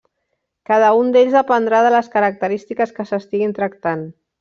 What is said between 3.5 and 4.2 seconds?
tractant.